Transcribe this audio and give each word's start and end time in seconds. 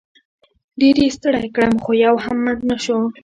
ډېر 0.79 0.95
یې 1.03 1.09
ستړی 1.15 1.47
کړم 1.55 1.73
خو 1.83 1.91
یو 2.05 2.15
هم 2.25 2.37
مړ 2.45 2.57
نه 2.69 2.77
شو. 2.83 2.97